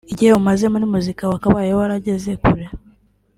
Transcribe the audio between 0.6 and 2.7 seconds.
muri muzika wakabaye warageze kure